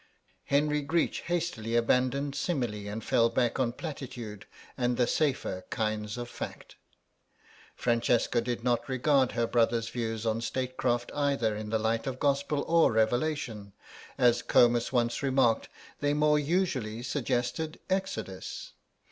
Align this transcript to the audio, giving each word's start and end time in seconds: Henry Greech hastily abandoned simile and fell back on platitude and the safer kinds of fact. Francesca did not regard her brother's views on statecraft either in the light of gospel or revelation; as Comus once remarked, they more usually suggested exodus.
Henry 0.45 0.81
Greech 0.81 1.19
hastily 1.27 1.75
abandoned 1.75 2.33
simile 2.35 2.87
and 2.89 3.03
fell 3.03 3.29
back 3.29 3.59
on 3.59 3.71
platitude 3.71 4.47
and 4.75 4.97
the 4.97 5.05
safer 5.05 5.63
kinds 5.69 6.17
of 6.17 6.27
fact. 6.27 6.75
Francesca 7.75 8.41
did 8.41 8.63
not 8.63 8.89
regard 8.89 9.33
her 9.33 9.45
brother's 9.45 9.89
views 9.89 10.25
on 10.25 10.41
statecraft 10.41 11.11
either 11.13 11.55
in 11.55 11.69
the 11.69 11.77
light 11.77 12.07
of 12.07 12.17
gospel 12.17 12.63
or 12.67 12.91
revelation; 12.91 13.73
as 14.17 14.41
Comus 14.41 14.91
once 14.91 15.21
remarked, 15.21 15.69
they 15.99 16.15
more 16.15 16.39
usually 16.39 17.03
suggested 17.03 17.77
exodus. 17.87 18.73